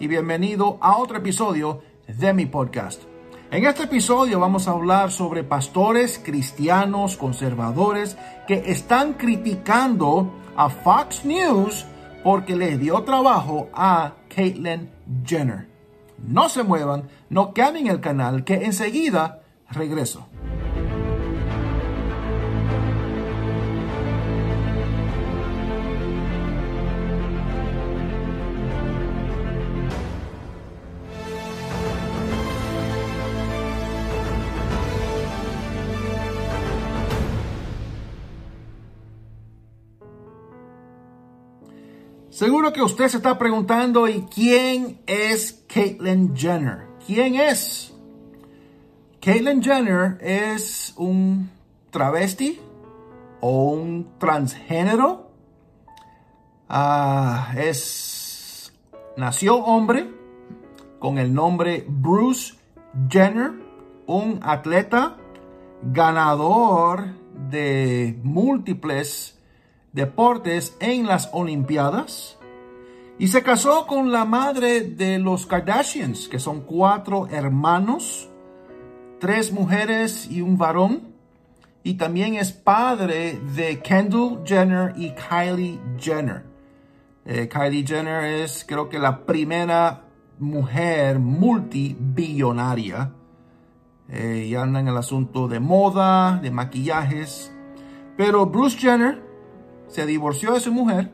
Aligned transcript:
Y 0.00 0.06
bienvenido 0.06 0.78
a 0.80 0.96
otro 0.96 1.18
episodio 1.18 1.82
de 2.08 2.32
mi 2.32 2.46
podcast. 2.46 3.02
En 3.50 3.66
este 3.66 3.82
episodio 3.82 4.40
vamos 4.40 4.66
a 4.66 4.70
hablar 4.70 5.12
sobre 5.12 5.44
pastores 5.44 6.18
cristianos 6.18 7.18
conservadores 7.18 8.16
que 8.48 8.62
están 8.72 9.12
criticando 9.12 10.32
a 10.56 10.70
Fox 10.70 11.26
News 11.26 11.84
porque 12.24 12.56
le 12.56 12.78
dio 12.78 13.02
trabajo 13.02 13.68
a 13.74 14.14
Caitlyn 14.34 14.90
Jenner. 15.26 15.68
No 16.16 16.48
se 16.48 16.62
muevan, 16.62 17.10
no 17.28 17.52
cambien 17.52 17.88
el 17.88 18.00
canal 18.00 18.42
que 18.42 18.64
enseguida 18.64 19.42
regreso. 19.68 20.29
Seguro 42.40 42.72
que 42.72 42.80
usted 42.80 43.08
se 43.08 43.18
está 43.18 43.36
preguntando, 43.36 44.08
¿y 44.08 44.22
quién 44.22 45.02
es 45.06 45.62
Caitlyn 45.68 46.34
Jenner? 46.34 46.86
¿Quién 47.06 47.34
es? 47.34 47.92
Caitlyn 49.20 49.62
Jenner 49.62 50.16
es 50.22 50.94
un 50.96 51.50
travesti 51.90 52.58
o 53.42 53.72
un 53.72 54.16
transgénero. 54.16 55.30
Ah, 56.66 57.52
es 57.58 58.72
nació 59.18 59.56
hombre 59.56 60.10
con 60.98 61.18
el 61.18 61.34
nombre 61.34 61.84
Bruce 61.86 62.54
Jenner, 63.10 63.52
un 64.06 64.40
atleta 64.42 65.18
ganador 65.82 67.04
de 67.50 68.18
múltiples 68.22 69.38
deportes 69.92 70.76
en 70.80 71.06
las 71.06 71.30
Olimpiadas 71.32 72.38
y 73.20 73.28
se 73.28 73.42
casó 73.42 73.86
con 73.86 74.10
la 74.10 74.24
madre 74.24 74.80
de 74.80 75.18
los 75.18 75.44
Kardashians, 75.44 76.26
que 76.26 76.38
son 76.38 76.62
cuatro 76.62 77.28
hermanos, 77.30 78.30
tres 79.18 79.52
mujeres 79.52 80.26
y 80.30 80.40
un 80.40 80.56
varón. 80.56 81.10
Y 81.82 81.94
también 81.94 82.36
es 82.36 82.50
padre 82.50 83.38
de 83.54 83.80
Kendall 83.80 84.40
Jenner 84.46 84.94
y 84.96 85.12
Kylie 85.12 85.78
Jenner. 85.98 86.46
Eh, 87.26 87.46
Kylie 87.46 87.86
Jenner 87.86 88.24
es 88.24 88.64
creo 88.66 88.88
que 88.88 88.98
la 88.98 89.26
primera 89.26 90.04
mujer 90.38 91.18
multibillonaria. 91.18 93.12
Eh, 94.08 94.46
y 94.48 94.54
anda 94.54 94.80
en 94.80 94.88
el 94.88 94.96
asunto 94.96 95.46
de 95.46 95.60
moda, 95.60 96.38
de 96.42 96.50
maquillajes. 96.50 97.52
Pero 98.16 98.46
Bruce 98.46 98.78
Jenner 98.78 99.29
se 99.90 100.06
divorció 100.06 100.52
de 100.52 100.60
su 100.60 100.72
mujer 100.72 101.12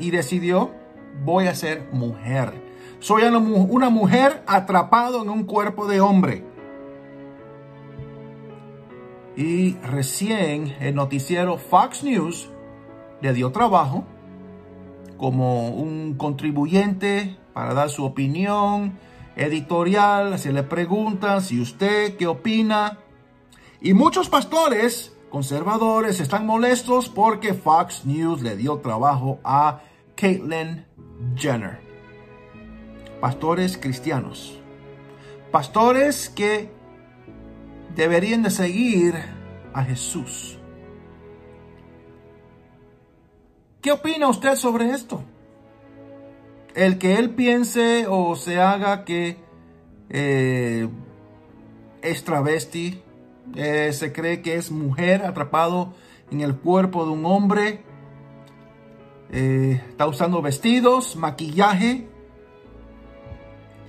y 0.00 0.10
decidió, 0.10 0.72
voy 1.24 1.46
a 1.46 1.54
ser 1.54 1.88
mujer. 1.92 2.52
Soy 2.98 3.22
una 3.24 3.90
mujer 3.90 4.42
atrapado 4.46 5.22
en 5.22 5.28
un 5.28 5.44
cuerpo 5.44 5.86
de 5.86 6.00
hombre. 6.00 6.44
Y 9.36 9.74
recién 9.78 10.74
el 10.80 10.94
noticiero 10.94 11.58
Fox 11.58 12.02
News 12.02 12.50
le 13.20 13.32
dio 13.32 13.52
trabajo 13.52 14.04
como 15.16 15.70
un 15.70 16.14
contribuyente 16.14 17.36
para 17.52 17.74
dar 17.74 17.90
su 17.90 18.04
opinión 18.04 18.98
editorial, 19.36 20.38
se 20.38 20.52
le 20.52 20.62
pregunta 20.62 21.40
si 21.40 21.60
usted 21.60 22.16
qué 22.16 22.26
opina. 22.26 22.98
Y 23.80 23.92
muchos 23.92 24.28
pastores 24.28 25.13
conservadores 25.34 26.20
están 26.20 26.46
molestos 26.46 27.08
porque 27.08 27.54
Fox 27.54 28.04
News 28.04 28.40
le 28.40 28.54
dio 28.54 28.78
trabajo 28.78 29.40
a 29.42 29.80
Caitlyn 30.14 30.86
Jenner. 31.34 31.80
Pastores 33.20 33.76
cristianos. 33.76 34.62
Pastores 35.50 36.28
que 36.28 36.70
deberían 37.96 38.44
de 38.44 38.50
seguir 38.50 39.16
a 39.72 39.82
Jesús. 39.82 40.56
¿Qué 43.82 43.90
opina 43.90 44.28
usted 44.28 44.54
sobre 44.54 44.90
esto? 44.90 45.24
El 46.76 46.96
que 46.96 47.16
él 47.16 47.30
piense 47.30 48.06
o 48.08 48.36
se 48.36 48.60
haga 48.60 49.04
que 49.04 49.36
eh, 50.10 50.88
es 52.02 52.22
travesti, 52.22 53.02
eh, 53.54 53.92
se 53.92 54.12
cree 54.12 54.42
que 54.42 54.56
es 54.56 54.70
mujer 54.70 55.22
atrapado 55.24 55.94
en 56.30 56.40
el 56.40 56.56
cuerpo 56.56 57.04
de 57.04 57.12
un 57.12 57.24
hombre. 57.26 57.84
Eh, 59.30 59.80
está 59.88 60.06
usando 60.06 60.42
vestidos, 60.42 61.16
maquillaje. 61.16 62.08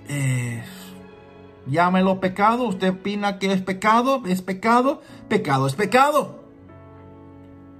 Eh, 0.08 0.64
llámelo 1.66 2.20
pecado. 2.20 2.66
¿Usted 2.66 2.90
opina 2.90 3.40
que 3.40 3.52
es 3.52 3.62
pecado? 3.62 4.22
¿Es 4.28 4.42
pecado? 4.42 5.02
Pecado 5.28 5.68
es 5.68 5.74
pecado. 5.74 6.44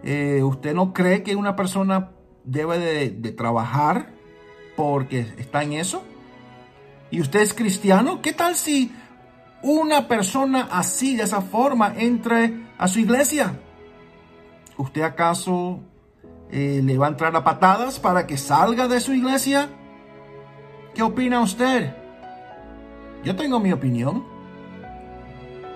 ¿Usted 0.04 0.76
no 0.76 0.94
cree 0.94 1.24
que 1.24 1.36
una 1.36 1.56
persona 1.56 2.12
debe 2.44 3.10
de 3.10 3.32
trabajar 3.32 4.14
porque 4.76 5.26
está 5.38 5.64
en 5.64 5.74
eso? 5.74 6.04
¿Y 7.10 7.22
usted 7.22 7.42
es 7.42 7.56
cristiano? 7.56 8.22
¿Qué 8.22 8.32
tal 8.32 8.56
si 8.56 8.92
una 9.66 10.08
persona 10.08 10.70
así, 10.72 11.16
de 11.16 11.24
esa 11.24 11.42
forma, 11.42 11.96
entre 11.98 12.68
a 12.78 12.88
su 12.88 13.00
iglesia? 13.00 13.60
¿Usted 14.78 15.02
acaso 15.02 15.80
eh, 16.52 16.82
le 16.84 16.98
va 17.00 17.08
a 17.08 17.10
entrar 17.10 17.36
a 17.36 17.44
patadas 17.44 18.00
para 18.00 18.28
que 18.28 18.38
salga 18.38 18.88
de 18.88 19.00
su 19.00 19.14
iglesia? 19.14 19.70
¿Qué 20.94 21.02
opina 21.02 21.42
usted? 21.42 21.96
Yo 23.24 23.36
tengo 23.36 23.60
mi 23.60 23.72
opinión. 23.72 24.24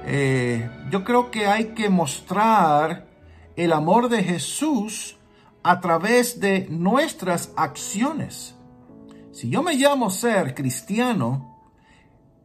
Eh, 0.06 0.70
yo 0.92 1.04
creo 1.04 1.32
que 1.32 1.48
hay 1.48 1.74
que 1.74 1.90
mostrar 1.90 3.08
el 3.56 3.74
amor 3.74 4.08
de 4.10 4.24
Jesús 4.24 5.18
a 5.64 5.80
través 5.82 6.40
de 6.40 6.68
nuestras 6.70 7.54
acciones. 7.56 8.56
Si 9.32 9.50
yo 9.50 9.64
me 9.64 9.74
llamo 9.74 10.12
ser 10.12 10.54
cristiano, 10.54 11.59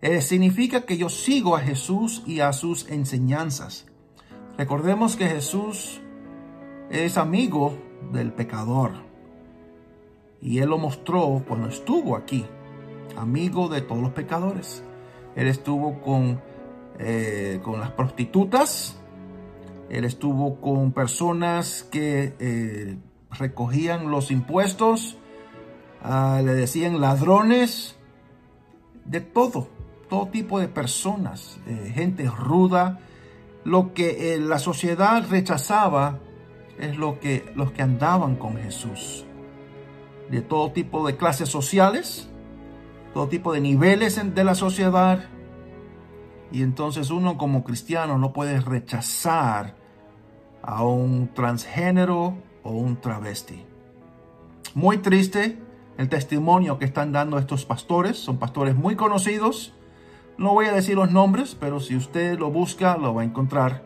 eh, 0.04 0.20
significa 0.20 0.82
que 0.82 0.98
yo 0.98 1.09
sigo 1.09 1.56
a 1.56 1.60
Jesús 1.60 2.22
y 2.26 2.41
a 2.41 2.53
sus 2.53 2.91
enseñanzas. 2.91 3.87
Recordemos 4.59 5.16
que 5.16 5.26
Jesús 5.26 6.03
es 6.91 7.16
amigo 7.16 7.78
del 8.12 8.31
pecador. 8.31 8.92
Y 10.42 10.59
Él 10.59 10.68
lo 10.68 10.77
mostró 10.77 11.42
cuando 11.48 11.68
estuvo 11.68 12.16
aquí, 12.16 12.45
amigo 13.16 13.68
de 13.68 13.80
todos 13.80 14.03
los 14.03 14.12
pecadores. 14.12 14.84
Él 15.36 15.47
estuvo 15.47 16.03
con, 16.03 16.39
eh, 16.98 17.60
con 17.62 17.80
las 17.80 17.91
prostitutas, 17.92 19.00
Él 19.89 20.04
estuvo 20.04 20.60
con 20.60 20.92
personas 20.92 21.83
que 21.83 22.34
eh, 22.41 22.98
recogían 23.30 24.10
los 24.10 24.30
impuestos, 24.30 25.16
ah, 26.03 26.42
le 26.45 26.53
decían 26.53 27.00
ladrones, 27.00 27.97
de 29.07 29.22
todo 29.22 29.73
todo 30.15 30.28
tipo 30.28 30.61
de 30.61 30.69
personas, 30.69 31.59
eh, 31.66 31.91
gente 31.93 32.31
ruda. 32.31 33.01
Lo 33.65 33.95
que 33.95 34.34
eh, 34.34 34.39
la 34.39 34.61
sociedad 34.61 35.28
rechazaba 35.28 36.21
es 36.78 36.97
lo 36.97 37.19
que 37.19 37.53
los 37.57 37.72
que 37.72 37.83
andaban 37.83 38.37
con 38.37 38.57
Jesús. 38.57 39.25
De 40.31 40.41
todo 40.41 40.71
tipo 40.71 41.05
de 41.05 41.16
clases 41.16 41.49
sociales, 41.49 42.31
todo 43.13 43.27
tipo 43.27 43.53
de 43.53 43.61
niveles 43.61 44.21
de 44.37 44.45
la 44.45 44.55
sociedad. 44.55 45.25
Y 46.53 46.63
entonces 46.63 47.10
uno 47.10 47.37
como 47.37 47.65
cristiano 47.65 48.17
no 48.17 48.33
puede 48.33 48.60
rechazar 48.60 49.75
a 50.63 50.84
un 50.84 51.34
transgénero 51.34 52.37
o 52.63 52.71
un 52.71 53.01
travesti. 53.01 53.65
Muy 54.77 54.99
triste 54.99 55.59
el 55.99 56.09
testimonio 56.09 56.78
que 56.78 56.84
están 56.84 57.10
dando 57.10 57.37
estos 57.37 57.65
pastores. 57.65 58.17
Son 58.17 58.37
pastores 58.39 58.77
muy 58.77 58.95
conocidos. 58.95 59.75
No 60.36 60.53
voy 60.53 60.66
a 60.66 60.72
decir 60.72 60.97
los 60.97 61.10
nombres, 61.13 61.57
pero 61.59 61.78
si 61.78 61.95
usted 61.97 62.39
lo 62.39 62.51
busca, 62.51 62.97
lo 62.97 63.15
va 63.15 63.22
a 63.22 63.25
encontrar. 63.25 63.83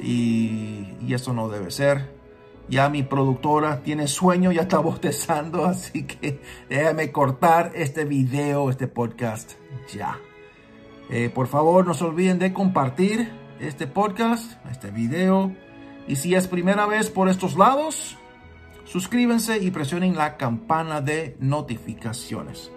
Y, 0.00 0.86
eso 1.08 1.32
no 1.32 1.48
debe 1.48 1.70
ser. 1.70 2.14
Ya 2.68 2.88
mi 2.88 3.02
productora 3.02 3.82
tiene 3.82 4.08
sueño, 4.08 4.52
ya 4.52 4.62
está 4.62 4.78
bostezando, 4.80 5.64
así 5.64 6.04
que 6.04 6.40
déjame 6.68 7.12
cortar 7.12 7.72
este 7.74 8.04
video, 8.04 8.70
este 8.70 8.86
podcast 8.86 9.52
ya. 9.92 10.18
Eh, 11.10 11.30
por 11.32 11.46
favor, 11.46 11.86
no 11.86 11.94
se 11.94 12.04
olviden 12.04 12.38
de 12.38 12.52
compartir 12.52 13.30
este 13.60 13.86
podcast, 13.86 14.52
este 14.70 14.90
video. 14.90 15.52
Y 16.06 16.16
si 16.16 16.34
es 16.34 16.48
primera 16.48 16.86
vez 16.86 17.10
por 17.10 17.28
estos 17.28 17.56
lados, 17.56 18.16
suscríbanse 18.84 19.58
y 19.58 19.70
presionen 19.70 20.16
la 20.16 20.36
campana 20.36 21.00
de 21.00 21.36
notificaciones. 21.40 22.70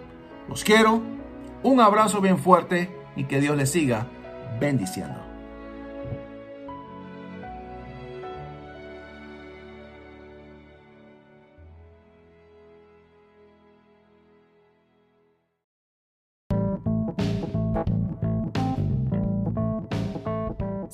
Los 0.48 0.64
quiero, 0.64 1.02
un 1.62 1.80
abrazo 1.80 2.20
bien 2.20 2.38
fuerte 2.38 2.90
y 3.16 3.24
que 3.24 3.40
Dios 3.40 3.56
les 3.56 3.70
siga 3.70 4.06
bendiciendo. 4.60 5.28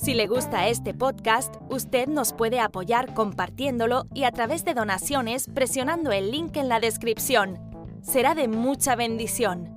Si 0.05 0.13
le 0.13 0.27
gusta 0.27 0.67
este 0.67 0.93
podcast, 0.93 1.55
usted 1.69 2.07
nos 2.07 2.33
puede 2.33 2.59
apoyar 2.59 3.15
compartiéndolo 3.15 4.05
y 4.13 4.25
a 4.25 4.31
través 4.31 4.63
de 4.63 4.75
donaciones 4.75 5.47
presionando 5.47 6.11
el 6.11 6.29
link 6.29 6.57
en 6.57 6.69
la 6.69 6.79
descripción. 6.79 7.59
Será 8.03 8.35
de 8.35 8.47
mucha 8.47 8.95
bendición. 8.95 9.74